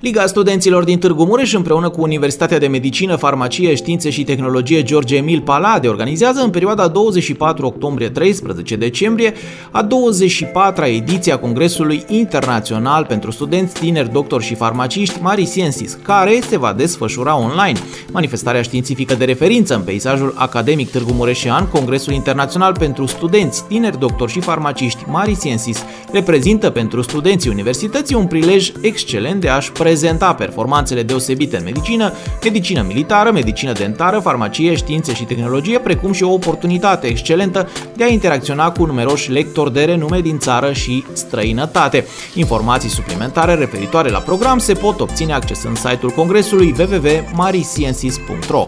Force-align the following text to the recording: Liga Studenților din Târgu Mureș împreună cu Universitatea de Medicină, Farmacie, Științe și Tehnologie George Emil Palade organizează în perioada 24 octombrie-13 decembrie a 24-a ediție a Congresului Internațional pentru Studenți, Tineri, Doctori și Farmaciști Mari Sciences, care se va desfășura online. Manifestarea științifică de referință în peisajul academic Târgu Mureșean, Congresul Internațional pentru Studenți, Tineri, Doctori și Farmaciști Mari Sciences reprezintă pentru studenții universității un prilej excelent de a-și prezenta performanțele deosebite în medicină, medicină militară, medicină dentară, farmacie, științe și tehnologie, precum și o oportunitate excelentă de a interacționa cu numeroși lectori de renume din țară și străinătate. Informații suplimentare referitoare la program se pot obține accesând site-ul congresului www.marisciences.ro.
Liga 0.00 0.26
Studenților 0.26 0.84
din 0.84 0.98
Târgu 0.98 1.24
Mureș 1.24 1.52
împreună 1.52 1.88
cu 1.88 2.00
Universitatea 2.00 2.58
de 2.58 2.66
Medicină, 2.66 3.16
Farmacie, 3.16 3.74
Științe 3.74 4.10
și 4.10 4.24
Tehnologie 4.24 4.82
George 4.82 5.16
Emil 5.16 5.40
Palade 5.40 5.88
organizează 5.88 6.40
în 6.40 6.50
perioada 6.50 6.88
24 6.88 7.66
octombrie-13 7.66 8.78
decembrie 8.78 9.32
a 9.70 9.86
24-a 9.86 10.86
ediție 10.86 11.32
a 11.32 11.38
Congresului 11.38 12.04
Internațional 12.08 13.04
pentru 13.04 13.30
Studenți, 13.30 13.80
Tineri, 13.80 14.12
Doctori 14.12 14.44
și 14.44 14.54
Farmaciști 14.54 15.20
Mari 15.20 15.44
Sciences, 15.44 15.98
care 16.02 16.40
se 16.48 16.58
va 16.58 16.72
desfășura 16.72 17.38
online. 17.38 17.78
Manifestarea 18.12 18.62
științifică 18.62 19.14
de 19.14 19.24
referință 19.24 19.74
în 19.74 19.82
peisajul 19.82 20.34
academic 20.36 20.90
Târgu 20.90 21.12
Mureșean, 21.12 21.68
Congresul 21.68 22.12
Internațional 22.12 22.72
pentru 22.78 23.06
Studenți, 23.06 23.64
Tineri, 23.64 23.98
Doctori 23.98 24.32
și 24.32 24.40
Farmaciști 24.40 25.04
Mari 25.06 25.34
Sciences 25.34 25.84
reprezintă 26.12 26.70
pentru 26.70 27.02
studenții 27.02 27.50
universității 27.50 28.14
un 28.14 28.26
prilej 28.26 28.72
excelent 28.80 29.40
de 29.40 29.48
a-și 29.48 29.72
prezenta 29.88 30.34
performanțele 30.34 31.02
deosebite 31.02 31.56
în 31.56 31.64
medicină, 31.64 32.12
medicină 32.42 32.82
militară, 32.82 33.30
medicină 33.30 33.72
dentară, 33.72 34.18
farmacie, 34.18 34.74
științe 34.74 35.14
și 35.14 35.24
tehnologie, 35.24 35.78
precum 35.78 36.12
și 36.12 36.22
o 36.22 36.32
oportunitate 36.32 37.06
excelentă 37.06 37.68
de 37.96 38.04
a 38.04 38.08
interacționa 38.08 38.70
cu 38.72 38.84
numeroși 38.84 39.30
lectori 39.30 39.72
de 39.72 39.84
renume 39.84 40.20
din 40.20 40.38
țară 40.38 40.72
și 40.72 41.04
străinătate. 41.12 42.06
Informații 42.34 42.88
suplimentare 42.88 43.54
referitoare 43.54 44.10
la 44.10 44.18
program 44.18 44.58
se 44.58 44.72
pot 44.72 45.00
obține 45.00 45.32
accesând 45.32 45.76
site-ul 45.76 46.10
congresului 46.10 46.74
www.marisciences.ro. 46.78 48.66